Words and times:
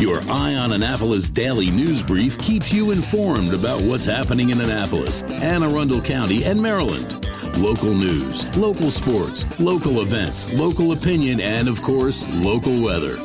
Your 0.00 0.22
Eye 0.30 0.54
on 0.54 0.72
Annapolis 0.72 1.28
daily 1.28 1.70
news 1.70 2.02
brief 2.02 2.38
keeps 2.38 2.72
you 2.72 2.90
informed 2.90 3.52
about 3.52 3.82
what's 3.82 4.06
happening 4.06 4.48
in 4.48 4.58
Annapolis, 4.58 5.20
Anne 5.24 5.62
Arundel 5.62 6.00
County, 6.00 6.42
and 6.44 6.58
Maryland. 6.58 7.26
Local 7.58 7.92
news, 7.92 8.56
local 8.56 8.90
sports, 8.90 9.60
local 9.60 10.00
events, 10.00 10.50
local 10.54 10.92
opinion, 10.92 11.38
and 11.38 11.68
of 11.68 11.82
course, 11.82 12.26
local 12.36 12.80
weather. 12.80 13.18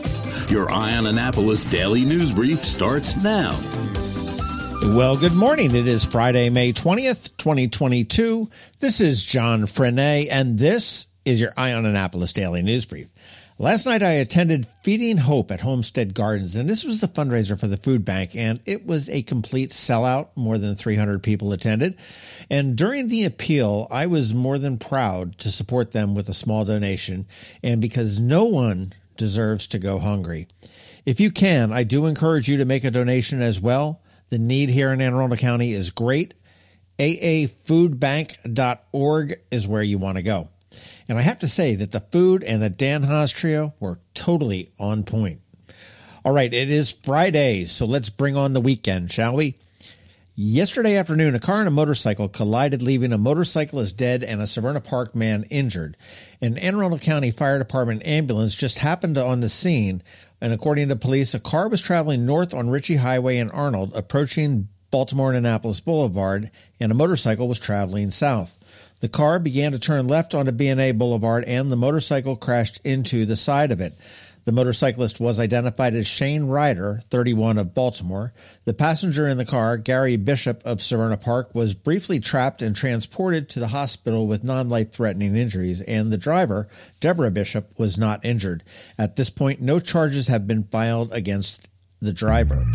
Your 0.50 0.70
Eye 0.70 0.98
on 0.98 1.06
Annapolis 1.06 1.66
daily 1.66 2.04
news 2.04 2.34
brief 2.34 2.66
starts 2.66 3.16
now. 3.24 3.58
Well, 4.84 5.16
good 5.16 5.34
morning. 5.34 5.74
It 5.74 5.88
is 5.88 6.04
Friday, 6.04 6.50
May 6.50 6.74
20th, 6.74 7.38
2022. 7.38 8.50
This 8.82 9.00
is 9.00 9.24
John 9.24 9.62
Frenaye, 9.62 10.28
and 10.30 10.60
this 10.60 11.08
is 11.24 11.40
your 11.40 11.54
Eye 11.56 11.72
on 11.72 11.86
Annapolis 11.86 12.34
daily 12.34 12.64
news 12.64 12.84
brief. 12.84 13.08
Last 13.58 13.86
night 13.86 14.04
I 14.04 14.12
attended 14.12 14.68
Feeding 14.84 15.16
Hope 15.16 15.50
at 15.50 15.62
Homestead 15.62 16.14
Gardens, 16.14 16.58
and 16.58 16.68
this 16.68 16.84
was 16.84 17.00
the 17.00 17.08
fundraiser 17.08 17.58
for 17.58 17.68
the 17.68 17.78
food 17.78 18.04
bank, 18.04 18.36
and 18.36 18.60
it 18.66 18.86
was 18.86 19.10
a 19.10 19.22
complete 19.22 19.70
sellout. 19.70 20.28
More 20.36 20.58
than 20.58 20.76
300 20.76 21.24
people 21.24 21.54
attended. 21.54 21.96
And 22.50 22.76
during 22.76 23.08
the 23.08 23.24
appeal, 23.24 23.88
I 23.90 24.08
was 24.08 24.34
more 24.34 24.58
than 24.58 24.78
proud 24.78 25.38
to 25.38 25.50
support 25.52 25.94
them 25.94 26.16
with 26.16 26.28
a 26.28 26.34
small 26.34 26.66
donation, 26.66 27.28
and 27.64 27.80
because 27.80 28.20
no 28.20 28.44
one 28.44 28.92
deserves 29.16 29.68
to 29.68 29.80
go 29.80 30.00
hungry. 30.00 30.50
If 31.06 31.22
you 31.22 31.32
can, 31.32 31.72
I 31.72 31.84
do 31.84 32.08
encourage 32.08 32.50
you 32.50 32.58
to 32.58 32.66
make 32.66 32.84
a 32.84 32.92
donation 32.92 33.42
as 33.42 33.62
well. 33.62 34.02
The 34.32 34.38
need 34.38 34.70
here 34.70 34.92
in 34.92 35.00
Anne 35.00 35.14
Arundel 35.14 35.38
County 35.38 35.72
is 35.72 35.92
great. 35.92 36.34
AAFoodbank.org 37.00 39.34
is 39.50 39.66
where 39.66 39.84
you 39.84 39.98
want 39.98 40.18
to 40.18 40.24
go. 40.24 40.50
And 41.08 41.18
I 41.18 41.22
have 41.22 41.40
to 41.40 41.48
say 41.48 41.76
that 41.76 41.92
the 41.92 42.00
food 42.00 42.44
and 42.44 42.62
the 42.62 42.70
Dan 42.70 43.04
Haas 43.04 43.32
trio 43.32 43.74
were 43.80 44.00
totally 44.14 44.72
on 44.80 45.04
point. 45.04 45.42
All 46.24 46.34
right, 46.34 46.52
it 46.52 46.72
is 46.72 46.90
Friday, 46.90 47.66
so 47.66 47.86
let's 47.86 48.10
bring 48.10 48.36
on 48.36 48.54
the 48.54 48.62
weekend, 48.62 49.12
shall 49.12 49.36
we? 49.36 49.60
Yesterday 50.38 50.98
afternoon, 50.98 51.34
a 51.34 51.40
car 51.40 51.60
and 51.60 51.68
a 51.68 51.72
motorcycle 51.72 52.28
collided, 52.28 52.82
leaving 52.82 53.14
a 53.14 53.18
motorcyclist 53.18 53.96
dead 53.96 54.22
and 54.22 54.42
a 54.42 54.46
Severna 54.46 54.84
Park 54.84 55.16
man 55.16 55.46
injured. 55.50 55.96
An 56.42 56.58
Anne 56.58 56.76
Arundel 56.76 57.00
County 57.00 57.32
Fire 57.32 57.58
Department 57.58 58.06
ambulance 58.06 58.54
just 58.54 58.80
happened 58.80 59.18
on 59.18 59.40
the 59.40 59.48
scene, 59.48 60.04
and 60.42 60.52
according 60.52 60.90
to 60.90 60.98
police, 60.98 61.34
a 61.34 61.40
car 61.40 61.70
was 61.70 61.80
traveling 61.80 62.26
north 62.26 62.54
on 62.54 62.70
Ritchie 62.70 62.98
Highway 62.98 63.38
in 63.38 63.50
Arnold, 63.52 63.96
approaching 63.96 64.68
Baltimore 64.92 65.30
and 65.30 65.38
Annapolis 65.38 65.80
Boulevard, 65.80 66.52
and 66.82 66.92
a 66.92 66.96
motorcycle 66.96 67.48
was 67.48 67.60
traveling 67.60 68.12
south. 68.12 68.58
The 69.02 69.10
car 69.10 69.40
began 69.40 69.72
to 69.74 69.80
turn 69.80 70.08
left 70.08 70.34
onto 70.34 70.52
B&A 70.52 70.92
Boulevard 70.92 71.44
and 71.46 71.72
the 71.72 71.76
motorcycle 71.76 72.36
crashed 72.36 72.80
into 72.84 73.26
the 73.26 73.36
side 73.36 73.72
of 73.72 73.82
it. 73.82 73.94
The 74.46 74.52
motorcyclist 74.52 75.20
was 75.20 75.40
identified 75.40 75.96
as 75.96 76.06
Shane 76.06 76.44
Ryder, 76.44 77.02
31 77.10 77.58
of 77.58 77.74
Baltimore. 77.74 78.32
The 78.66 78.76
passenger 78.76 79.28
in 79.28 79.40
the 79.40 79.46
car, 79.46 79.76
Gary 79.76 80.18
Bishop 80.18 80.62
of 80.64 80.78
Severna 80.78 81.20
Park, 81.20 81.56
was 81.56 81.74
briefly 81.74 82.20
trapped 82.20 82.62
and 82.62 82.76
transported 82.76 83.50
to 83.50 83.60
the 83.60 83.70
hospital 83.70 84.28
with 84.28 84.44
non 84.44 84.70
life 84.70 84.92
threatening 84.92 85.36
injuries, 85.36 85.82
and 85.82 86.14
the 86.14 86.18
driver, 86.18 86.68
Deborah 87.00 87.32
Bishop, 87.32 87.72
was 87.80 87.98
not 87.98 88.24
injured. 88.24 88.64
At 89.00 89.16
this 89.16 89.32
point, 89.32 89.62
no 89.62 89.80
charges 89.80 90.28
have 90.28 90.46
been 90.46 90.66
filed 90.66 91.12
against 91.12 91.68
the 92.00 92.14
driver. 92.14 92.68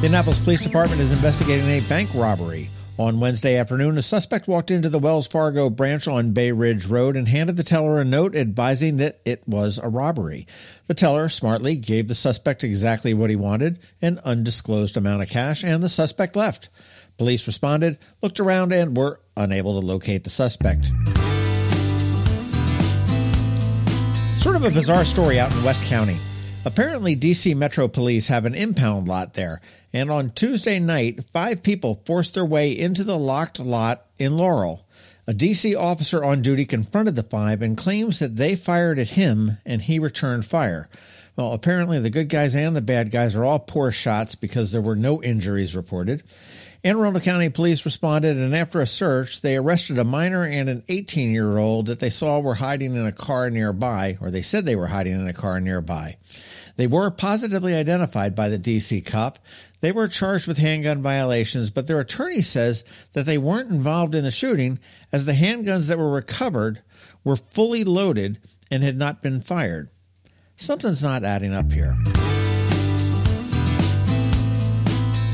The 0.00 0.08
Annapolis 0.08 0.38
Police 0.38 0.62
Department 0.62 1.00
is 1.00 1.10
investigating 1.10 1.66
a 1.68 1.80
bank 1.88 2.10
robbery. 2.14 2.68
On 2.98 3.20
Wednesday 3.20 3.56
afternoon, 3.56 3.96
a 3.96 4.02
suspect 4.02 4.48
walked 4.48 4.72
into 4.72 4.88
the 4.88 4.98
Wells 4.98 5.28
Fargo 5.28 5.70
branch 5.70 6.08
on 6.08 6.32
Bay 6.32 6.50
Ridge 6.50 6.86
Road 6.86 7.14
and 7.14 7.28
handed 7.28 7.56
the 7.56 7.62
teller 7.62 8.00
a 8.00 8.04
note 8.04 8.34
advising 8.34 8.96
that 8.96 9.20
it 9.24 9.46
was 9.46 9.78
a 9.78 9.88
robbery. 9.88 10.48
The 10.88 10.94
teller 10.94 11.28
smartly 11.28 11.76
gave 11.76 12.08
the 12.08 12.16
suspect 12.16 12.64
exactly 12.64 13.14
what 13.14 13.30
he 13.30 13.36
wanted 13.36 13.78
an 14.02 14.18
undisclosed 14.24 14.96
amount 14.96 15.22
of 15.22 15.28
cash, 15.28 15.62
and 15.62 15.80
the 15.80 15.88
suspect 15.88 16.34
left. 16.34 16.70
Police 17.18 17.46
responded, 17.46 17.98
looked 18.20 18.40
around, 18.40 18.72
and 18.72 18.96
were 18.96 19.20
unable 19.36 19.80
to 19.80 19.86
locate 19.86 20.24
the 20.24 20.30
suspect. 20.30 20.86
Sort 24.40 24.56
of 24.56 24.64
a 24.64 24.70
bizarre 24.70 25.04
story 25.04 25.38
out 25.38 25.52
in 25.52 25.62
West 25.62 25.86
County. 25.86 26.16
Apparently, 26.68 27.16
DC 27.16 27.56
Metro 27.56 27.88
Police 27.88 28.26
have 28.26 28.44
an 28.44 28.54
impound 28.54 29.08
lot 29.08 29.32
there, 29.32 29.62
and 29.90 30.10
on 30.10 30.28
Tuesday 30.28 30.78
night, 30.78 31.24
five 31.32 31.62
people 31.62 32.02
forced 32.04 32.34
their 32.34 32.44
way 32.44 32.78
into 32.78 33.04
the 33.04 33.18
locked 33.18 33.58
lot 33.58 34.04
in 34.18 34.36
Laurel. 34.36 34.86
A 35.26 35.32
DC 35.32 35.74
officer 35.74 36.22
on 36.22 36.42
duty 36.42 36.66
confronted 36.66 37.16
the 37.16 37.22
five 37.22 37.62
and 37.62 37.74
claims 37.74 38.18
that 38.18 38.36
they 38.36 38.54
fired 38.54 38.98
at 38.98 39.08
him 39.08 39.52
and 39.64 39.80
he 39.80 39.98
returned 39.98 40.44
fire. 40.44 40.90
Well, 41.36 41.54
apparently 41.54 42.00
the 42.00 42.10
good 42.10 42.28
guys 42.28 42.54
and 42.54 42.76
the 42.76 42.82
bad 42.82 43.10
guys 43.10 43.34
are 43.34 43.46
all 43.46 43.60
poor 43.60 43.90
shots 43.90 44.34
because 44.34 44.70
there 44.70 44.82
were 44.82 44.94
no 44.94 45.22
injuries 45.22 45.74
reported. 45.74 46.22
Anne 46.88 46.96
Arundel 46.96 47.20
County 47.20 47.50
Police 47.50 47.84
responded, 47.84 48.38
and 48.38 48.56
after 48.56 48.80
a 48.80 48.86
search, 48.86 49.42
they 49.42 49.58
arrested 49.58 49.98
a 49.98 50.04
minor 50.04 50.46
and 50.46 50.70
an 50.70 50.82
18 50.88 51.30
year 51.32 51.58
old 51.58 51.84
that 51.84 51.98
they 51.98 52.08
saw 52.08 52.40
were 52.40 52.54
hiding 52.54 52.94
in 52.94 53.04
a 53.04 53.12
car 53.12 53.50
nearby, 53.50 54.16
or 54.22 54.30
they 54.30 54.40
said 54.40 54.64
they 54.64 54.74
were 54.74 54.86
hiding 54.86 55.12
in 55.12 55.28
a 55.28 55.34
car 55.34 55.60
nearby. 55.60 56.16
They 56.76 56.86
were 56.86 57.10
positively 57.10 57.74
identified 57.74 58.34
by 58.34 58.48
the 58.48 58.58
DC 58.58 59.04
cop. 59.04 59.38
They 59.82 59.92
were 59.92 60.08
charged 60.08 60.48
with 60.48 60.56
handgun 60.56 61.02
violations, 61.02 61.68
but 61.68 61.88
their 61.88 62.00
attorney 62.00 62.40
says 62.40 62.84
that 63.12 63.26
they 63.26 63.36
weren't 63.36 63.70
involved 63.70 64.14
in 64.14 64.24
the 64.24 64.30
shooting 64.30 64.78
as 65.12 65.26
the 65.26 65.32
handguns 65.32 65.88
that 65.88 65.98
were 65.98 66.10
recovered 66.10 66.80
were 67.22 67.36
fully 67.36 67.84
loaded 67.84 68.38
and 68.70 68.82
had 68.82 68.96
not 68.96 69.20
been 69.20 69.42
fired. 69.42 69.90
Something's 70.56 71.02
not 71.02 71.22
adding 71.22 71.52
up 71.52 71.70
here. 71.70 71.98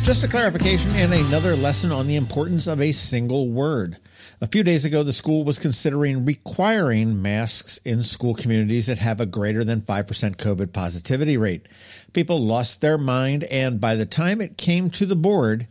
Just 0.05 0.23
a 0.23 0.29
clarification 0.29 0.91
and 0.97 1.15
another 1.15 1.57
lesson 1.57 1.91
on 1.91 2.07
the 2.07 2.17
importance 2.17 2.67
of 2.67 2.79
a 2.79 2.93
single 2.93 3.49
word. 3.49 3.97
A 4.43 4.47
few 4.47 4.63
days 4.63 4.85
ago, 4.85 5.03
the 5.03 5.15
school 5.15 5.45
was 5.45 5.59
considering 5.59 6.27
requiring 6.27 7.23
masks 7.23 7.79
in 7.87 8.03
school 8.03 8.35
communities 8.35 8.87
that 8.87 8.99
have 8.99 9.19
a 9.19 9.25
greater 9.25 9.65
than 9.65 9.81
5% 9.81 10.37
COVID 10.37 10.75
positivity 10.75 11.39
rate. 11.39 11.67
People 12.13 12.39
lost 12.45 12.83
their 12.83 12.99
mind, 12.99 13.45
and 13.45 13.81
by 13.81 13.95
the 13.95 14.05
time 14.05 14.43
it 14.43 14.59
came 14.59 14.91
to 14.91 15.07
the 15.07 15.17
board, 15.17 15.69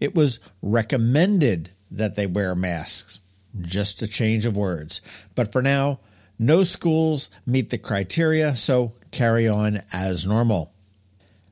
it 0.00 0.16
was 0.16 0.40
recommended 0.60 1.70
that 1.88 2.16
they 2.16 2.26
wear 2.26 2.56
masks. 2.56 3.20
Just 3.60 4.02
a 4.02 4.08
change 4.08 4.46
of 4.46 4.56
words. 4.56 5.00
But 5.36 5.52
for 5.52 5.62
now, 5.62 6.00
no 6.40 6.64
schools 6.64 7.30
meet 7.46 7.70
the 7.70 7.78
criteria, 7.78 8.56
so 8.56 8.94
carry 9.12 9.46
on 9.46 9.80
as 9.92 10.26
normal. 10.26 10.72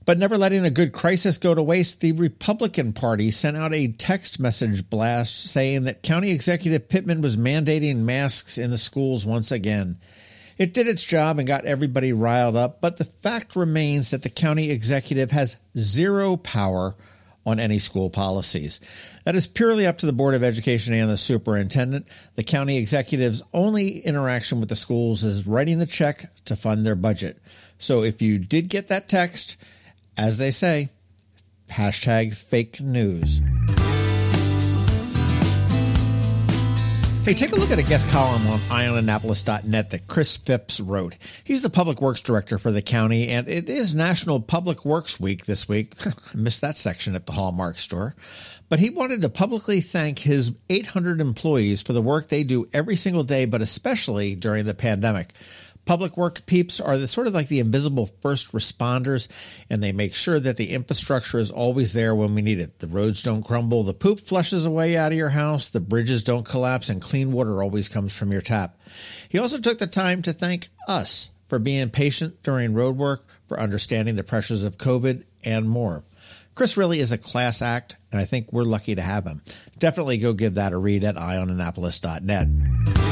But 0.07 0.19
never 0.19 0.37
letting 0.37 0.65
a 0.65 0.71
good 0.71 0.93
crisis 0.93 1.39
go 1.39 1.55
to 1.55 1.63
waste, 1.63 2.01
the 2.01 2.13
Republican 2.13 2.93
Party 2.93 3.31
sent 3.31 3.57
out 3.57 3.75
a 3.75 3.89
text 3.89 4.39
message 4.39 4.89
blast 4.91 5.51
saying 5.51 5.85
that 5.85 6.03
County 6.03 6.31
Executive 6.31 6.89
Pittman 6.89 7.23
was 7.23 7.37
mandating 7.37 7.99
masks 7.99 8.59
in 8.59 8.71
the 8.71 8.79
schools 8.79 9.25
once 9.25 9.51
again. 9.51 9.99
It 10.59 10.75
did 10.75 10.87
its 10.87 11.03
job 11.03 11.39
and 11.39 11.49
got 11.49 11.65
everybody 11.65 12.13
riled 12.13 12.55
up, 12.55 12.81
but 12.81 12.99
the 12.99 13.07
fact 13.07 13.57
remains 13.57 14.11
that 14.11 14.23
the 14.23 14.31
county 14.31 14.71
executive 14.71 15.31
has 15.31 15.57
zero 15.77 16.37
power 16.37 16.95
on 17.47 17.59
any 17.59 17.79
school 17.79 18.09
policies. 18.09 18.81
That 19.25 19.35
is 19.35 19.47
purely 19.47 19.87
up 19.87 19.99
to 19.99 20.07
the 20.07 20.13
Board 20.13 20.35
of 20.35 20.45
Education 20.45 20.95
and 20.95 21.11
the 21.11 21.17
superintendent. 21.17 22.09
The 22.37 22.45
county 22.45 22.79
executive's 22.79 23.43
only 23.53 23.99
interaction 23.99 24.61
with 24.61 24.69
the 24.69 24.77
schools 24.77 25.25
is 25.25 25.47
writing 25.47 25.79
the 25.79 25.87
check 25.87 26.27
to 26.45 26.57
fund 26.57 26.87
their 26.87 26.95
budget. 26.95 27.39
So 27.79 28.03
if 28.03 28.23
you 28.23 28.39
did 28.39 28.69
get 28.69 28.89
that 28.89 29.09
text, 29.09 29.57
as 30.17 30.39
they 30.39 30.51
say, 30.51 30.89
hashtag 31.71 32.35
fake 32.35 32.81
news. 32.81 33.41
Hey, 37.25 37.33
take 37.33 37.53
a 37.53 37.57
look 37.57 37.71
at 37.71 37.79
a 37.79 37.83
guest 37.83 38.07
column 38.11 38.47
on 38.49 38.59
eyeonannapolis.net 38.59 39.91
that 39.91 40.07
Chris 40.09 40.37
Phipps 40.37 40.79
wrote. 40.79 41.17
He's 41.43 41.63
the 41.63 41.71
public 41.71 42.03
works 42.03 42.21
director 42.21 42.59
for 42.59 42.71
the 42.71 42.83
county, 42.83 43.29
and 43.29 43.49
it 43.49 43.71
is 43.71 43.95
National 43.95 44.41
Public 44.41 44.85
Works 44.85 45.19
Week 45.19 45.47
this 45.47 45.67
week. 45.67 45.95
I 46.07 46.37
missed 46.37 46.61
that 46.61 46.77
section 46.77 47.15
at 47.15 47.25
the 47.25 47.33
Hallmark 47.33 47.79
store. 47.79 48.15
But 48.69 48.79
he 48.79 48.91
wanted 48.91 49.23
to 49.23 49.31
publicly 49.31 49.81
thank 49.81 50.19
his 50.19 50.53
800 50.69 51.23
employees 51.23 51.81
for 51.81 51.95
the 51.95 52.03
work 52.03 52.29
they 52.29 52.43
do 52.43 52.69
every 52.75 52.97
single 52.97 53.25
day, 53.25 53.47
but 53.47 53.63
especially 53.63 54.35
during 54.35 54.67
the 54.67 54.75
pandemic. 54.75 55.33
Public 55.85 56.17
work 56.17 56.47
peeps 56.47 56.81
are 56.81 56.97
the, 56.97 57.07
sort 57.07 57.27
of 57.27 57.35
like 57.35 57.49
the 57.49 57.61
invisible 57.61 58.07
first 58.23 58.53
responders, 58.53 59.29
and 59.69 59.83
they 59.83 59.93
make 59.93 60.15
sure 60.15 60.41
that 60.41 60.57
the 60.57 60.71
infrastructure 60.73 61.39
is 61.39 61.51
always 61.51 61.93
there 61.93 62.15
when 62.15 62.35
we 62.35 62.43
need 62.43 62.59
it. 62.59 62.79
The 62.79 62.87
roads 62.87 63.23
don't 63.23 63.43
crumble, 63.43 63.83
the 63.85 63.93
poop 63.93 64.21
flushes 64.21 64.65
away 64.65 64.97
out 64.97 65.13
of 65.13 65.19
your 65.19 65.31
house, 65.31 65.69
the 65.69 65.81
bridges 65.81 66.23
don't 66.23 66.47
collapse, 66.47 66.89
and 66.89 67.03
clean 67.03 67.33
water 67.33 67.63
always 67.63 67.89
comes 67.89 68.17
from 68.17 68.33
your 68.33 68.41
tap. 68.41 68.79
He 69.29 69.39
also 69.39 69.59
took 69.59 69.79
the 69.79 69.87
time 69.87 70.23
to 70.23 70.33
thank 70.33 70.69
us 70.89 71.31
for 71.49 71.59
being 71.59 71.91
patient 71.91 72.43
during 72.43 72.75
road 72.75 72.97
work, 72.97 73.25
for 73.47 73.61
understanding 73.61 74.17
the 74.17 74.25
pressures 74.25 74.63
of 74.63 74.79
COVID, 74.79 75.25
and 75.45 75.69
more. 75.69 76.03
Chris 76.55 76.77
really 76.77 77.01
is 77.01 77.13
a 77.13 77.19
class 77.19 77.61
act, 77.61 77.97
and 78.11 78.21
I 78.21 78.25
think 78.25 78.53
we're 78.53 78.63
lucky 78.63 78.95
to 78.95 79.03
have 79.03 79.27
him. 79.27 79.43
Definitely 79.79 80.19
go 80.19 80.33
give 80.33 80.55
that 80.55 80.73
a 80.73 80.79
read 80.79 81.05
at 81.05 81.17
eyeonannapolis.net. 81.17 83.04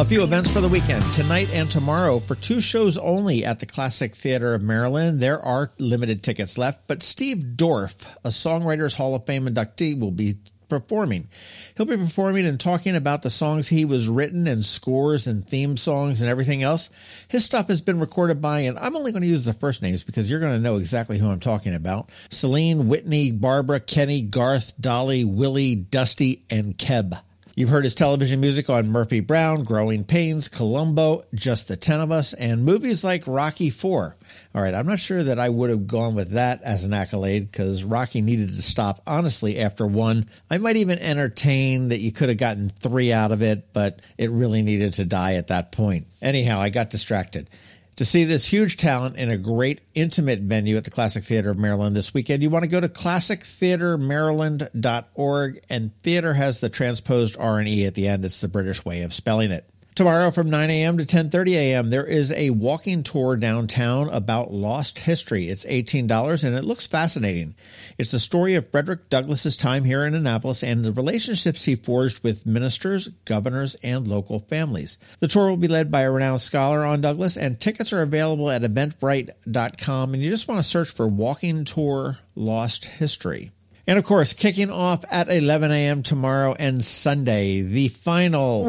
A 0.00 0.04
few 0.04 0.24
events 0.24 0.50
for 0.50 0.60
the 0.60 0.68
weekend. 0.68 1.04
Tonight 1.14 1.48
and 1.54 1.70
tomorrow, 1.70 2.18
for 2.18 2.34
two 2.34 2.60
shows 2.60 2.98
only 2.98 3.44
at 3.44 3.60
the 3.60 3.66
Classic 3.66 4.12
Theatre 4.12 4.52
of 4.52 4.60
Maryland, 4.60 5.20
there 5.20 5.40
are 5.40 5.70
limited 5.78 6.20
tickets 6.20 6.58
left, 6.58 6.88
but 6.88 7.00
Steve 7.00 7.54
Dorff, 7.54 7.94
a 8.24 8.30
Songwriters 8.30 8.96
Hall 8.96 9.14
of 9.14 9.24
Fame 9.24 9.46
inductee, 9.46 9.96
will 9.96 10.10
be 10.10 10.34
performing. 10.68 11.28
He'll 11.76 11.86
be 11.86 11.96
performing 11.96 12.44
and 12.44 12.58
talking 12.58 12.96
about 12.96 13.22
the 13.22 13.30
songs 13.30 13.68
he 13.68 13.84
was 13.84 14.08
written 14.08 14.48
and 14.48 14.64
scores 14.64 15.28
and 15.28 15.46
theme 15.46 15.76
songs 15.76 16.20
and 16.20 16.28
everything 16.28 16.64
else. 16.64 16.90
His 17.28 17.44
stuff 17.44 17.68
has 17.68 17.80
been 17.80 18.00
recorded 18.00 18.42
by, 18.42 18.62
and 18.62 18.76
I'm 18.80 18.96
only 18.96 19.12
going 19.12 19.22
to 19.22 19.28
use 19.28 19.44
the 19.44 19.52
first 19.52 19.80
names 19.80 20.02
because 20.02 20.28
you're 20.28 20.40
going 20.40 20.54
to 20.54 20.58
know 20.58 20.78
exactly 20.78 21.18
who 21.18 21.28
I'm 21.28 21.38
talking 21.38 21.72
about 21.72 22.10
Celine, 22.30 22.88
Whitney, 22.88 23.30
Barbara, 23.30 23.78
Kenny, 23.78 24.22
Garth, 24.22 24.74
Dolly, 24.80 25.24
Willie, 25.24 25.76
Dusty, 25.76 26.42
and 26.50 26.76
Keb. 26.76 27.14
You've 27.56 27.68
heard 27.70 27.84
his 27.84 27.94
television 27.94 28.40
music 28.40 28.68
on 28.68 28.88
Murphy 28.88 29.20
Brown, 29.20 29.62
Growing 29.62 30.02
Pains, 30.02 30.48
Columbo, 30.48 31.24
Just 31.32 31.68
the 31.68 31.76
Ten 31.76 32.00
of 32.00 32.10
Us, 32.10 32.32
and 32.32 32.64
movies 32.64 33.04
like 33.04 33.22
Rocky 33.28 33.70
Four. 33.70 34.16
All 34.52 34.60
right, 34.60 34.74
I'm 34.74 34.88
not 34.88 34.98
sure 34.98 35.22
that 35.22 35.38
I 35.38 35.50
would 35.50 35.70
have 35.70 35.86
gone 35.86 36.16
with 36.16 36.32
that 36.32 36.62
as 36.64 36.82
an 36.82 36.92
accolade 36.92 37.52
because 37.52 37.84
Rocky 37.84 38.22
needed 38.22 38.48
to 38.48 38.62
stop, 38.62 39.02
honestly, 39.06 39.60
after 39.60 39.86
one. 39.86 40.28
I 40.50 40.58
might 40.58 40.78
even 40.78 40.98
entertain 40.98 41.90
that 41.90 42.00
you 42.00 42.10
could 42.10 42.28
have 42.28 42.38
gotten 42.38 42.70
three 42.70 43.12
out 43.12 43.30
of 43.30 43.40
it, 43.40 43.72
but 43.72 44.00
it 44.18 44.32
really 44.32 44.62
needed 44.62 44.94
to 44.94 45.04
die 45.04 45.34
at 45.34 45.46
that 45.48 45.70
point. 45.70 46.08
Anyhow, 46.20 46.58
I 46.58 46.70
got 46.70 46.90
distracted. 46.90 47.48
To 47.96 48.04
see 48.04 48.24
this 48.24 48.46
huge 48.46 48.76
talent 48.76 49.14
in 49.16 49.30
a 49.30 49.36
great 49.36 49.80
intimate 49.94 50.40
venue 50.40 50.76
at 50.76 50.82
the 50.82 50.90
Classic 50.90 51.22
Theatre 51.22 51.50
of 51.50 51.58
Maryland 51.58 51.94
this 51.94 52.12
weekend, 52.12 52.42
you 52.42 52.50
want 52.50 52.64
to 52.64 52.68
go 52.68 52.80
to 52.80 52.88
classictheatremaryland.org 52.88 55.60
and 55.70 56.02
theater 56.02 56.34
has 56.34 56.58
the 56.58 56.68
transposed 56.68 57.38
R 57.38 57.60
and 57.60 57.68
E 57.68 57.86
at 57.86 57.94
the 57.94 58.08
end. 58.08 58.24
It's 58.24 58.40
the 58.40 58.48
British 58.48 58.84
way 58.84 59.02
of 59.02 59.14
spelling 59.14 59.52
it. 59.52 59.70
Tomorrow 59.94 60.32
from 60.32 60.50
9 60.50 60.70
a.m. 60.70 60.98
to 60.98 61.04
10:30 61.04 61.52
a.m. 61.52 61.90
there 61.90 62.04
is 62.04 62.32
a 62.32 62.50
walking 62.50 63.04
tour 63.04 63.36
downtown 63.36 64.08
about 64.08 64.52
lost 64.52 64.98
history. 64.98 65.48
It's 65.48 65.64
$18 65.64 66.42
and 66.42 66.56
it 66.56 66.64
looks 66.64 66.88
fascinating. 66.88 67.54
It's 67.96 68.10
the 68.10 68.18
story 68.18 68.56
of 68.56 68.68
Frederick 68.68 69.08
Douglass's 69.08 69.56
time 69.56 69.84
here 69.84 70.04
in 70.04 70.16
Annapolis 70.16 70.64
and 70.64 70.84
the 70.84 70.90
relationships 70.90 71.64
he 71.64 71.76
forged 71.76 72.24
with 72.24 72.44
ministers, 72.44 73.06
governors, 73.24 73.76
and 73.84 74.08
local 74.08 74.40
families. 74.40 74.98
The 75.20 75.28
tour 75.28 75.48
will 75.48 75.56
be 75.56 75.68
led 75.68 75.92
by 75.92 76.00
a 76.00 76.10
renowned 76.10 76.40
scholar 76.40 76.84
on 76.84 77.00
Douglass 77.00 77.36
and 77.36 77.60
tickets 77.60 77.92
are 77.92 78.02
available 78.02 78.50
at 78.50 78.62
eventbrite.com 78.62 80.12
and 80.12 80.20
you 80.20 80.28
just 80.28 80.48
want 80.48 80.58
to 80.58 80.68
search 80.68 80.90
for 80.90 81.06
Walking 81.06 81.64
Tour 81.64 82.18
Lost 82.34 82.84
History. 82.84 83.52
And 83.86 83.98
of 83.98 84.04
course, 84.04 84.32
kicking 84.32 84.70
off 84.70 85.04
at 85.10 85.28
11 85.28 85.70
a.m. 85.70 86.02
tomorrow 86.02 86.54
and 86.58 86.82
Sunday, 86.82 87.60
the 87.60 87.88
final 87.88 88.64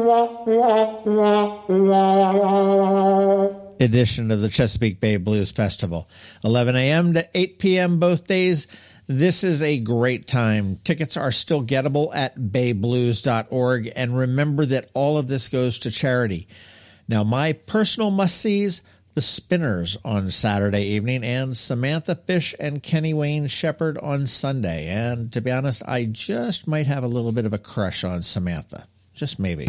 edition 3.80 4.30
of 4.30 4.42
the 4.42 4.50
Chesapeake 4.50 5.00
Bay 5.00 5.16
Blues 5.16 5.50
Festival. 5.50 6.10
11 6.44 6.76
a.m. 6.76 7.14
to 7.14 7.26
8 7.32 7.58
p.m. 7.58 7.98
both 7.98 8.26
days. 8.26 8.66
This 9.06 9.42
is 9.42 9.62
a 9.62 9.78
great 9.78 10.26
time. 10.26 10.80
Tickets 10.84 11.16
are 11.16 11.32
still 11.32 11.64
gettable 11.64 12.14
at 12.14 12.36
bayblues.org. 12.36 13.92
And 13.96 14.18
remember 14.18 14.66
that 14.66 14.90
all 14.92 15.16
of 15.16 15.28
this 15.28 15.48
goes 15.48 15.78
to 15.78 15.90
charity. 15.90 16.46
Now, 17.08 17.24
my 17.24 17.52
personal 17.52 18.10
must 18.10 18.36
sees 18.36 18.82
the 19.16 19.22
Spinners 19.22 19.96
on 20.04 20.30
Saturday 20.30 20.82
evening, 20.88 21.24
and 21.24 21.56
Samantha 21.56 22.14
Fish 22.14 22.54
and 22.60 22.82
Kenny 22.82 23.14
Wayne 23.14 23.46
Shepherd 23.46 23.96
on 23.96 24.26
Sunday. 24.26 24.88
And 24.88 25.32
to 25.32 25.40
be 25.40 25.50
honest, 25.50 25.82
I 25.88 26.04
just 26.04 26.68
might 26.68 26.86
have 26.86 27.02
a 27.02 27.08
little 27.08 27.32
bit 27.32 27.46
of 27.46 27.54
a 27.54 27.58
crush 27.58 28.04
on 28.04 28.22
Samantha. 28.22 28.86
Just 29.14 29.38
maybe. 29.38 29.68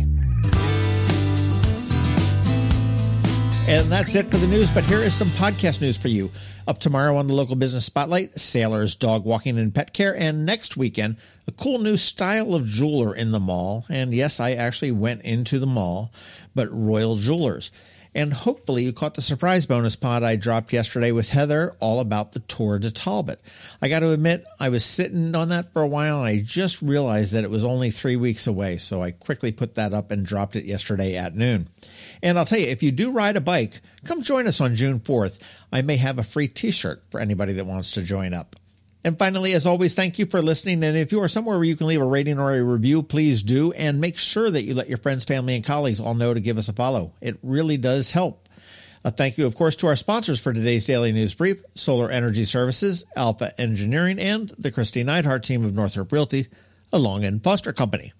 And 3.70 3.90
that's 3.90 4.16
it 4.16 4.30
for 4.30 4.36
the 4.36 4.48
news, 4.48 4.70
but 4.70 4.84
here 4.84 5.00
is 5.00 5.14
some 5.14 5.30
podcast 5.30 5.80
news 5.80 5.96
for 5.96 6.10
you. 6.10 6.30
Up 6.68 6.80
tomorrow 6.80 7.16
on 7.16 7.28
the 7.28 7.34
local 7.34 7.56
business 7.56 7.86
spotlight, 7.86 8.38
sailors, 8.38 8.96
dog 8.96 9.24
walking, 9.24 9.58
and 9.58 9.74
pet 9.74 9.94
care. 9.94 10.14
And 10.14 10.46
next 10.46 10.76
weekend, 10.76 11.16
a 11.48 11.54
cool 11.54 11.80
new 11.80 11.96
style 11.96 12.54
of 12.54 12.66
jeweler 12.66 13.16
in 13.16 13.32
the 13.32 13.40
mall. 13.40 13.86
And 13.90 14.14
yes, 14.14 14.42
I 14.42 14.52
actually 14.56 14.92
went 14.92 15.22
into 15.22 15.58
the 15.58 15.66
mall, 15.68 16.12
but 16.54 16.68
Royal 16.70 17.16
Jewelers. 17.16 17.72
And 18.18 18.34
hopefully, 18.34 18.84
you 18.84 18.94
caught 18.94 19.14
the 19.14 19.22
surprise 19.22 19.68
bonus 19.68 19.96
pod 19.96 20.24
I 20.24 20.38
dropped 20.38 20.74
yesterday 20.74 21.12
with 21.12 21.30
Heather 21.30 21.76
all 21.80 22.00
about 22.00 22.32
the 22.32 22.40
tour 22.40 22.80
de 22.80 22.90
Talbot. 22.90 23.40
I 23.80 23.90
got 23.90 24.00
to 24.00 24.10
admit, 24.10 24.44
I 24.60 24.70
was 24.70 24.84
sitting 24.84 25.36
on 25.36 25.50
that 25.50 25.72
for 25.72 25.84
a 25.84 25.88
while 25.88 26.22
and 26.22 26.28
I 26.28 26.40
just 26.40 26.82
realized 26.82 27.34
that 27.34 27.44
it 27.44 27.52
was 27.52 27.64
only 27.64 27.92
three 27.92 28.16
weeks 28.16 28.48
away. 28.48 28.78
So 28.78 29.04
I 29.04 29.12
quickly 29.12 29.52
put 29.52 29.76
that 29.76 29.94
up 29.94 30.10
and 30.10 30.26
dropped 30.26 30.56
it 30.56 30.66
yesterday 30.66 31.16
at 31.16 31.36
noon. 31.36 31.70
And 32.24 32.40
I'll 32.40 32.46
tell 32.46 32.58
you, 32.58 32.66
if 32.66 32.82
you 32.82 32.92
do 32.92 33.12
ride 33.12 33.38
a 33.38 33.42
bike, 33.42 33.82
come 34.04 34.24
join 34.24 34.48
us 34.48 34.62
on 34.62 34.76
June 34.76 35.00
4th. 35.00 35.40
I 35.72 35.84
may 35.84 35.98
have 35.98 36.18
a 36.18 36.24
free 36.24 36.48
t 36.48 36.72
shirt 36.72 37.04
for 37.12 37.20
anybody 37.20 37.54
that 37.54 37.68
wants 37.68 37.92
to 37.92 38.02
join 38.02 38.34
up. 38.34 38.56
And 39.08 39.18
finally, 39.18 39.54
as 39.54 39.66
always, 39.66 39.96
thank 39.96 40.20
you 40.20 40.26
for 40.26 40.42
listening. 40.42 40.84
And 40.84 40.98
if 40.98 41.14
you 41.14 41.24
are 41.24 41.30
somewhere 41.30 41.56
where 41.56 41.64
you 41.64 41.78
can 41.78 41.88
leave 41.88 42.02
a 42.02 42.06
rating 42.06 42.40
or 42.40 42.54
a 42.54 42.62
review, 42.62 43.02
please 43.02 43.42
do. 43.42 43.72
And 43.72 44.02
make 44.02 44.18
sure 44.18 44.52
that 44.52 44.66
you 44.66 44.74
let 44.74 44.90
your 44.90 44.98
friends, 44.98 45.24
family, 45.24 45.56
and 45.56 45.64
colleagues 45.64 46.02
all 46.02 46.14
know 46.14 46.34
to 46.34 46.42
give 46.42 46.58
us 46.58 46.68
a 46.68 46.74
follow. 46.74 47.14
It 47.22 47.40
really 47.42 47.78
does 47.78 48.12
help. 48.12 48.50
A 49.06 49.12
thank 49.12 49.38
you, 49.38 49.46
of 49.46 49.56
course, 49.56 49.78
to 49.78 49.88
our 49.88 49.96
sponsors 49.96 50.42
for 50.42 50.52
today's 50.52 50.86
daily 50.86 51.14
news 51.14 51.34
brief 51.36 51.64
Solar 51.74 52.12
Energy 52.12 52.44
Services, 52.44 53.06
Alpha 53.16 53.58
Engineering, 53.58 54.20
and 54.20 54.50
the 54.60 54.74
Kristi 54.74 55.06
Neidhardt 55.06 55.44
team 55.44 55.64
of 55.64 55.74
Northrop 55.74 56.12
Realty, 56.12 56.48
a 56.92 57.00
Long 57.00 57.24
and 57.24 57.42
Foster 57.42 57.72
Company. 57.72 58.12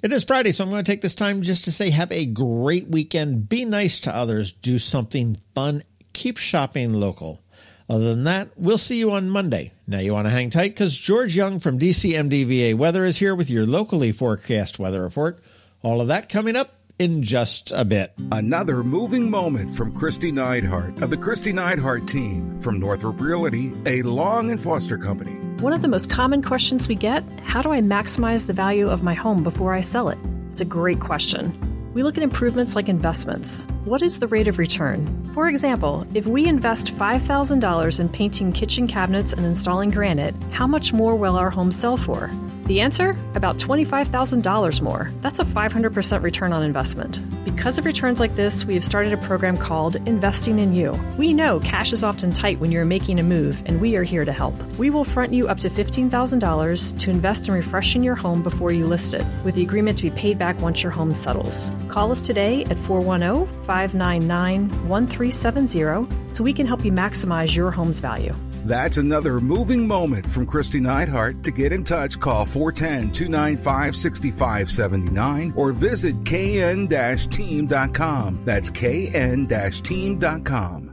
It 0.00 0.12
is 0.12 0.22
Friday, 0.22 0.52
so 0.52 0.62
I'm 0.62 0.70
going 0.70 0.84
to 0.84 0.88
take 0.88 1.00
this 1.00 1.16
time 1.16 1.42
just 1.42 1.64
to 1.64 1.72
say 1.72 1.90
have 1.90 2.12
a 2.12 2.24
great 2.24 2.86
weekend. 2.86 3.48
Be 3.48 3.64
nice 3.64 3.98
to 4.02 4.14
others. 4.14 4.52
Do 4.52 4.78
something 4.78 5.38
fun. 5.56 5.82
Keep 6.12 6.36
shopping 6.36 6.94
local. 6.94 7.42
Other 7.88 8.08
than 8.10 8.24
that, 8.24 8.50
we'll 8.56 8.78
see 8.78 8.98
you 8.98 9.12
on 9.12 9.30
Monday. 9.30 9.72
Now 9.86 10.00
you 10.00 10.12
want 10.12 10.26
to 10.26 10.30
hang 10.30 10.50
tight 10.50 10.70
because 10.70 10.96
George 10.96 11.34
Young 11.34 11.58
from 11.58 11.78
DCMDVA 11.78 12.74
Weather 12.74 13.04
is 13.04 13.16
here 13.16 13.34
with 13.34 13.48
your 13.48 13.64
locally 13.64 14.12
forecast 14.12 14.78
weather 14.78 15.02
report. 15.02 15.42
All 15.82 16.00
of 16.00 16.08
that 16.08 16.28
coming 16.28 16.54
up 16.54 16.74
in 16.98 17.22
just 17.22 17.72
a 17.74 17.84
bit. 17.84 18.12
Another 18.32 18.82
moving 18.82 19.30
moment 19.30 19.74
from 19.74 19.94
Kristi 19.96 20.32
Neidhardt 20.32 21.00
of 21.00 21.10
the 21.10 21.16
Kristi 21.16 21.52
Neidhardt 21.52 22.06
team 22.06 22.58
from 22.58 22.78
Northrop 22.78 23.20
Realty, 23.20 23.72
a 23.86 24.02
Long 24.02 24.50
and 24.50 24.60
Foster 24.60 24.98
company. 24.98 25.32
One 25.62 25.72
of 25.72 25.80
the 25.80 25.88
most 25.88 26.10
common 26.10 26.42
questions 26.42 26.88
we 26.88 26.94
get 26.94 27.24
how 27.40 27.62
do 27.62 27.72
I 27.72 27.80
maximize 27.80 28.46
the 28.46 28.52
value 28.52 28.88
of 28.88 29.02
my 29.02 29.14
home 29.14 29.42
before 29.42 29.72
I 29.72 29.80
sell 29.80 30.08
it? 30.08 30.18
It's 30.50 30.60
a 30.60 30.66
great 30.66 31.00
question. 31.00 31.67
We 31.98 32.04
look 32.04 32.16
at 32.16 32.22
improvements 32.22 32.76
like 32.76 32.88
investments. 32.88 33.66
What 33.84 34.02
is 34.02 34.20
the 34.20 34.28
rate 34.28 34.46
of 34.46 34.60
return? 34.60 35.28
For 35.34 35.48
example, 35.48 36.06
if 36.14 36.28
we 36.28 36.46
invest 36.46 36.94
$5,000 36.94 37.98
in 37.98 38.08
painting 38.08 38.52
kitchen 38.52 38.86
cabinets 38.86 39.32
and 39.32 39.44
installing 39.44 39.90
granite, 39.90 40.36
how 40.52 40.68
much 40.68 40.92
more 40.92 41.16
will 41.16 41.34
our 41.34 41.50
home 41.50 41.72
sell 41.72 41.96
for? 41.96 42.30
The 42.68 42.82
answer? 42.82 43.14
About 43.34 43.56
$25,000 43.56 44.82
more. 44.82 45.10
That's 45.22 45.40
a 45.40 45.44
500% 45.44 46.22
return 46.22 46.52
on 46.52 46.62
investment. 46.62 47.18
Because 47.46 47.78
of 47.78 47.86
returns 47.86 48.20
like 48.20 48.36
this, 48.36 48.66
we 48.66 48.74
have 48.74 48.84
started 48.84 49.14
a 49.14 49.16
program 49.16 49.56
called 49.56 49.96
Investing 50.06 50.58
in 50.58 50.74
You. 50.74 50.92
We 51.16 51.32
know 51.32 51.60
cash 51.60 51.94
is 51.94 52.04
often 52.04 52.30
tight 52.30 52.60
when 52.60 52.70
you're 52.70 52.84
making 52.84 53.20
a 53.20 53.22
move, 53.22 53.62
and 53.64 53.80
we 53.80 53.96
are 53.96 54.02
here 54.02 54.26
to 54.26 54.34
help. 54.34 54.54
We 54.76 54.90
will 54.90 55.04
front 55.04 55.32
you 55.32 55.48
up 55.48 55.60
to 55.60 55.70
$15,000 55.70 56.98
to 56.98 57.10
invest 57.10 57.48
in 57.48 57.54
refreshing 57.54 58.02
your 58.02 58.16
home 58.16 58.42
before 58.42 58.70
you 58.70 58.86
list 58.86 59.14
it, 59.14 59.24
with 59.44 59.54
the 59.54 59.62
agreement 59.62 59.96
to 59.98 60.10
be 60.10 60.10
paid 60.10 60.38
back 60.38 60.60
once 60.60 60.82
your 60.82 60.92
home 60.92 61.14
settles. 61.14 61.72
Call 61.88 62.12
us 62.12 62.20
today 62.20 62.64
at 62.66 62.76
410 62.76 63.46
599 63.64 64.68
1370 64.86 66.30
so 66.30 66.44
we 66.44 66.52
can 66.52 66.66
help 66.66 66.84
you 66.84 66.92
maximize 66.92 67.56
your 67.56 67.70
home's 67.70 68.00
value. 68.00 68.34
That's 68.68 68.98
another 68.98 69.40
moving 69.40 69.88
moment 69.88 70.30
from 70.30 70.46
Kristi 70.46 70.78
Neidhardt. 70.78 71.42
To 71.44 71.50
get 71.50 71.72
in 71.72 71.84
touch, 71.84 72.20
call 72.20 72.44
410 72.44 73.12
295 73.12 73.96
6579 73.96 75.54
or 75.56 75.72
visit 75.72 76.14
kn 76.26 76.86
team.com. 76.86 78.42
That's 78.44 78.68
kn 78.68 79.46
team.com. 79.48 80.88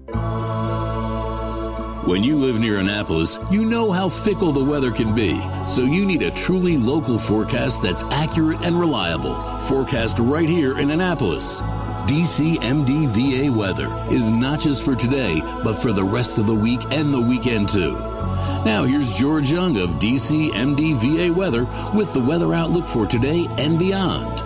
When 2.08 2.24
you 2.24 2.38
live 2.38 2.62
near 2.62 2.79
Annapolis, 2.79 3.39
you 3.51 3.65
know 3.65 3.91
how 3.91 4.08
fickle 4.08 4.53
the 4.53 4.63
weather 4.63 4.94
can 4.94 5.13
be. 5.13 5.38
So 5.67 5.84
you 5.84 6.05
need 6.05 6.22
a 6.22 6.32
truly 6.32 6.77
local 6.77 7.20
forecast 7.20 7.84
that's 7.84 8.03
accurate 8.03 8.62
and 8.62 8.79
reliable. 8.79 9.36
Forecast 9.60 10.20
right 10.20 10.48
here 10.48 10.79
in 10.79 10.91
Annapolis. 10.91 11.62
DCMDVA 12.08 13.50
weather 13.50 13.88
is 14.14 14.30
not 14.30 14.60
just 14.60 14.86
for 14.86 14.96
today, 14.96 15.42
but 15.64 15.74
for 15.74 15.92
the 15.92 16.04
rest 16.04 16.38
of 16.38 16.46
the 16.46 16.54
week 16.54 16.82
and 16.92 17.12
the 17.12 17.20
weekend 17.20 17.68
too. 17.68 17.94
Now 17.94 18.84
here's 18.84 19.18
George 19.18 19.52
Young 19.52 19.78
of 19.78 19.90
DCMDVA 19.96 21.34
weather 21.34 21.68
with 21.96 22.14
the 22.14 22.20
weather 22.20 22.54
outlook 22.54 22.86
for 22.86 23.08
today 23.08 23.48
and 23.58 23.80
beyond. 23.80 24.40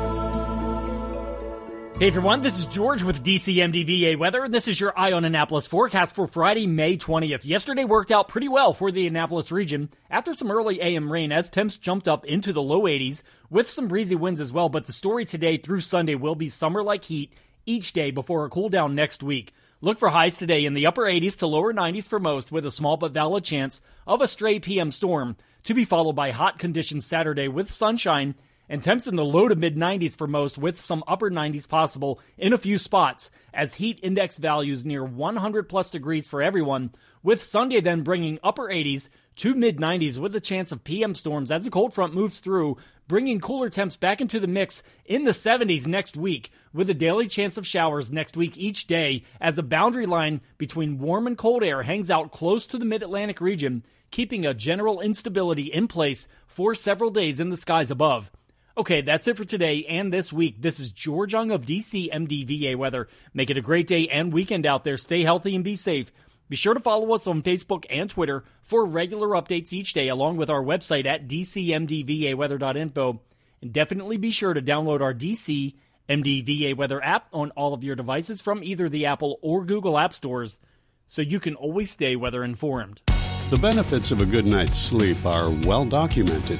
Hey 1.99 2.07
everyone, 2.07 2.41
this 2.41 2.59
is 2.59 2.65
George 2.65 3.03
with 3.03 3.25
DCMDVA 3.25 4.17
Weather. 4.17 4.45
And 4.45 4.53
this 4.53 4.69
is 4.69 4.79
your 4.79 4.97
Eye 4.97 5.11
on 5.11 5.25
Annapolis 5.25 5.67
forecast 5.67 6.15
for 6.15 6.27
Friday, 6.27 6.65
May 6.65 6.95
20th. 6.95 7.43
Yesterday 7.43 7.83
worked 7.83 8.09
out 8.09 8.29
pretty 8.29 8.47
well 8.47 8.73
for 8.73 8.89
the 8.89 9.05
Annapolis 9.05 9.51
region 9.51 9.89
after 10.09 10.33
some 10.33 10.49
early 10.49 10.81
AM 10.81 11.11
rain 11.11 11.33
as 11.33 11.49
temps 11.49 11.77
jumped 11.77 12.07
up 12.07 12.23
into 12.23 12.53
the 12.53 12.61
low 12.61 12.83
80s 12.83 13.21
with 13.49 13.69
some 13.69 13.89
breezy 13.89 14.15
winds 14.15 14.39
as 14.39 14.53
well. 14.53 14.69
But 14.69 14.85
the 14.85 14.93
story 14.93 15.25
today 15.25 15.57
through 15.57 15.81
Sunday 15.81 16.15
will 16.15 16.35
be 16.35 16.47
summer 16.47 16.81
like 16.81 17.03
heat 17.03 17.33
each 17.69 17.93
day 17.93 18.09
before 18.09 18.45
a 18.45 18.49
cool 18.49 18.67
down 18.67 18.95
next 18.95 19.21
week. 19.21 19.53
Look 19.79 19.99
for 19.99 20.09
highs 20.09 20.37
today 20.37 20.65
in 20.65 20.73
the 20.73 20.87
upper 20.87 21.03
80s 21.03 21.37
to 21.39 21.47
lower 21.47 21.71
90s 21.71 22.09
for 22.09 22.19
most 22.19 22.51
with 22.51 22.65
a 22.65 22.71
small 22.71 22.97
but 22.97 23.11
valid 23.11 23.43
chance 23.43 23.81
of 24.07 24.21
a 24.21 24.27
stray 24.27 24.59
PM 24.59 24.91
storm 24.91 25.37
to 25.65 25.75
be 25.75 25.85
followed 25.85 26.15
by 26.15 26.31
hot 26.31 26.57
conditions 26.57 27.05
Saturday 27.05 27.47
with 27.47 27.69
sunshine 27.69 28.33
and 28.69 28.83
temps 28.83 29.07
in 29.07 29.15
the 29.15 29.25
low 29.25 29.47
to 29.47 29.55
mid 29.55 29.75
90s 29.75 30.15
for 30.15 30.27
most, 30.27 30.57
with 30.57 30.79
some 30.79 31.03
upper 31.07 31.31
90s 31.31 31.67
possible 31.67 32.19
in 32.37 32.53
a 32.53 32.57
few 32.57 32.77
spots, 32.77 33.31
as 33.53 33.73
heat 33.73 33.99
index 34.03 34.37
values 34.37 34.85
near 34.85 35.03
100 35.03 35.67
plus 35.67 35.89
degrees 35.89 36.27
for 36.27 36.41
everyone, 36.41 36.91
with 37.23 37.41
Sunday 37.41 37.81
then 37.81 38.03
bringing 38.03 38.39
upper 38.43 38.69
80s 38.69 39.09
to 39.37 39.55
mid 39.55 39.77
90s 39.77 40.17
with 40.17 40.35
a 40.35 40.39
chance 40.39 40.71
of 40.71 40.83
PM 40.83 41.15
storms 41.15 41.51
as 41.51 41.65
a 41.65 41.71
cold 41.71 41.93
front 41.93 42.13
moves 42.13 42.41
through, 42.41 42.77
bringing 43.07 43.39
cooler 43.39 43.69
temps 43.69 43.95
back 43.95 44.21
into 44.21 44.39
the 44.39 44.47
mix 44.47 44.83
in 45.05 45.23
the 45.23 45.31
70s 45.31 45.87
next 45.87 46.15
week, 46.15 46.51
with 46.73 46.89
a 46.89 46.93
daily 46.93 47.25
chance 47.25 47.57
of 47.57 47.65
showers 47.65 48.11
next 48.11 48.37
week 48.37 48.57
each 48.57 48.85
day 48.85 49.23
as 49.41 49.57
a 49.57 49.63
boundary 49.63 50.05
line 50.05 50.41
between 50.57 50.99
warm 50.99 51.25
and 51.25 51.37
cold 51.37 51.63
air 51.63 51.81
hangs 51.81 52.11
out 52.11 52.31
close 52.31 52.67
to 52.67 52.77
the 52.77 52.85
mid 52.85 53.01
Atlantic 53.01 53.41
region, 53.41 53.83
keeping 54.11 54.45
a 54.45 54.53
general 54.53 55.01
instability 55.01 55.63
in 55.63 55.87
place 55.87 56.27
for 56.45 56.75
several 56.75 57.09
days 57.09 57.39
in 57.39 57.49
the 57.49 57.57
skies 57.57 57.89
above. 57.91 58.29
Okay, 58.77 59.01
that's 59.01 59.27
it 59.27 59.35
for 59.35 59.45
today 59.45 59.85
and 59.89 60.13
this 60.13 60.31
week. 60.31 60.61
This 60.61 60.79
is 60.79 60.91
George 60.91 61.33
Young 61.33 61.51
of 61.51 61.65
DC 61.65 62.11
MDVA 62.13 62.75
Weather. 62.77 63.07
Make 63.33 63.49
it 63.49 63.57
a 63.57 63.61
great 63.61 63.87
day 63.87 64.07
and 64.07 64.31
weekend 64.31 64.65
out 64.65 64.83
there. 64.83 64.97
Stay 64.97 65.23
healthy 65.23 65.55
and 65.55 65.63
be 65.63 65.75
safe. 65.75 66.13
Be 66.47 66.55
sure 66.55 66.73
to 66.73 66.79
follow 66.79 67.13
us 67.13 67.27
on 67.27 67.43
Facebook 67.43 67.85
and 67.89 68.09
Twitter 68.09 68.43
for 68.61 68.85
regular 68.85 69.29
updates 69.29 69.73
each 69.73 69.93
day, 69.93 70.07
along 70.07 70.37
with 70.37 70.49
our 70.49 70.63
website 70.63 71.05
at 71.05 71.27
dcmdvaweather.info. 71.27 73.21
And 73.61 73.73
definitely 73.73 74.17
be 74.17 74.31
sure 74.31 74.53
to 74.53 74.61
download 74.61 75.01
our 75.01 75.13
DC 75.13 75.75
MDVA 76.07 76.75
Weather 76.75 77.03
app 77.03 77.27
on 77.33 77.51
all 77.51 77.73
of 77.73 77.83
your 77.83 77.95
devices 77.95 78.41
from 78.41 78.63
either 78.63 78.87
the 78.87 79.07
Apple 79.07 79.39
or 79.41 79.65
Google 79.65 79.97
App 79.97 80.13
Stores 80.13 80.59
so 81.07 81.21
you 81.21 81.39
can 81.39 81.55
always 81.55 81.91
stay 81.91 82.15
weather 82.15 82.43
informed. 82.43 83.01
The 83.49 83.59
benefits 83.61 84.11
of 84.11 84.21
a 84.21 84.25
good 84.25 84.45
night's 84.45 84.79
sleep 84.79 85.25
are 85.25 85.49
well 85.49 85.85
documented. 85.85 86.59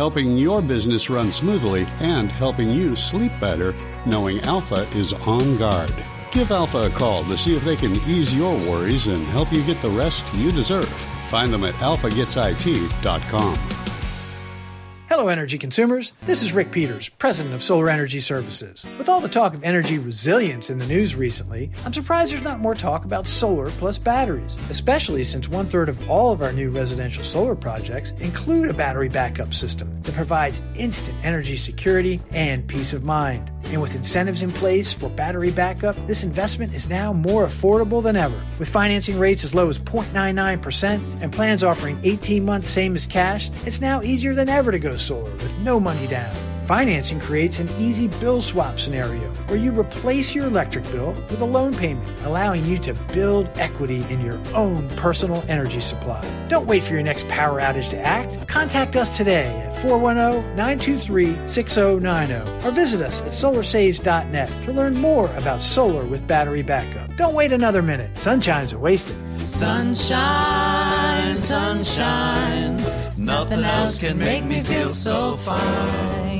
helping 0.00 0.34
your 0.34 0.62
business 0.62 1.10
run 1.10 1.30
smoothly 1.30 1.86
and 1.98 2.32
helping 2.32 2.70
you 2.70 2.96
sleep 2.96 3.30
better 3.38 3.74
knowing 4.06 4.40
Alpha 4.44 4.88
is 4.96 5.12
on 5.12 5.58
guard. 5.58 5.92
Give 6.32 6.50
Alpha 6.50 6.86
a 6.86 6.88
call 6.88 7.22
to 7.24 7.36
see 7.36 7.54
if 7.54 7.64
they 7.64 7.76
can 7.76 7.94
ease 8.08 8.34
your 8.34 8.54
worries 8.54 9.08
and 9.08 9.22
help 9.24 9.52
you 9.52 9.62
get 9.62 9.82
the 9.82 9.90
rest 9.90 10.32
you 10.32 10.50
deserve. 10.52 10.88
Find 11.28 11.52
them 11.52 11.64
at 11.64 11.74
alphagetsit.com. 11.74 13.79
Hello, 15.20 15.28
energy 15.28 15.58
consumers. 15.58 16.14
This 16.22 16.42
is 16.42 16.54
Rick 16.54 16.72
Peters, 16.72 17.10
president 17.10 17.54
of 17.54 17.62
Solar 17.62 17.90
Energy 17.90 18.20
Services. 18.20 18.86
With 18.96 19.10
all 19.10 19.20
the 19.20 19.28
talk 19.28 19.52
of 19.52 19.62
energy 19.62 19.98
resilience 19.98 20.70
in 20.70 20.78
the 20.78 20.86
news 20.86 21.14
recently, 21.14 21.70
I'm 21.84 21.92
surprised 21.92 22.32
there's 22.32 22.42
not 22.42 22.58
more 22.58 22.74
talk 22.74 23.04
about 23.04 23.26
solar 23.26 23.68
plus 23.68 23.98
batteries, 23.98 24.56
especially 24.70 25.22
since 25.24 25.46
one 25.46 25.66
third 25.66 25.90
of 25.90 26.08
all 26.08 26.32
of 26.32 26.40
our 26.40 26.54
new 26.54 26.70
residential 26.70 27.22
solar 27.22 27.54
projects 27.54 28.12
include 28.12 28.70
a 28.70 28.72
battery 28.72 29.10
backup 29.10 29.52
system 29.52 29.94
that 30.04 30.14
provides 30.14 30.62
instant 30.74 31.18
energy 31.22 31.58
security 31.58 32.18
and 32.30 32.66
peace 32.66 32.94
of 32.94 33.04
mind. 33.04 33.50
And 33.70 33.80
with 33.80 33.94
incentives 33.94 34.42
in 34.42 34.50
place 34.50 34.92
for 34.92 35.08
battery 35.08 35.50
backup, 35.50 35.94
this 36.06 36.24
investment 36.24 36.74
is 36.74 36.88
now 36.88 37.12
more 37.12 37.46
affordable 37.46 38.02
than 38.02 38.16
ever. 38.16 38.38
With 38.58 38.68
financing 38.68 39.18
rates 39.18 39.44
as 39.44 39.54
low 39.54 39.68
as 39.68 39.78
0.99% 39.78 41.22
and 41.22 41.32
plans 41.32 41.62
offering 41.62 41.98
18 42.02 42.44
months 42.44 42.68
same 42.68 42.96
as 42.96 43.06
cash, 43.06 43.50
it's 43.66 43.80
now 43.80 44.02
easier 44.02 44.34
than 44.34 44.48
ever 44.48 44.72
to 44.72 44.78
go 44.78 44.96
solar 44.96 45.30
with 45.30 45.56
no 45.58 45.78
money 45.78 46.06
down. 46.08 46.49
Financing 46.70 47.18
creates 47.18 47.58
an 47.58 47.68
easy 47.80 48.06
bill 48.20 48.40
swap 48.40 48.78
scenario 48.78 49.28
where 49.48 49.58
you 49.58 49.72
replace 49.72 50.36
your 50.36 50.46
electric 50.46 50.84
bill 50.92 51.08
with 51.28 51.40
a 51.40 51.44
loan 51.44 51.74
payment, 51.74 52.08
allowing 52.24 52.64
you 52.64 52.78
to 52.78 52.94
build 53.12 53.48
equity 53.56 54.06
in 54.08 54.20
your 54.20 54.38
own 54.54 54.88
personal 54.90 55.42
energy 55.48 55.80
supply. 55.80 56.24
Don't 56.48 56.68
wait 56.68 56.84
for 56.84 56.94
your 56.94 57.02
next 57.02 57.26
power 57.26 57.60
outage 57.60 57.90
to 57.90 58.00
act. 58.00 58.46
Contact 58.46 58.94
us 58.94 59.16
today 59.16 59.46
at 59.46 59.84
410-923-6090 59.84 62.64
or 62.64 62.70
visit 62.70 63.00
us 63.00 63.22
at 63.22 63.32
solarsaves.net 63.32 64.48
to 64.64 64.72
learn 64.72 64.94
more 64.94 65.26
about 65.34 65.62
solar 65.62 66.04
with 66.04 66.24
battery 66.28 66.62
backup. 66.62 67.16
Don't 67.16 67.34
wait 67.34 67.50
another 67.50 67.82
minute. 67.82 68.16
Sunshine's 68.16 68.72
are 68.72 68.78
wasted. 68.78 69.16
Sunshine, 69.42 71.36
sunshine. 71.36 72.76
Nothing 73.16 73.64
else 73.64 73.98
can 73.98 74.18
make 74.18 74.44
me 74.44 74.60
feel 74.60 74.88
so 74.88 75.36
fine. 75.38 76.39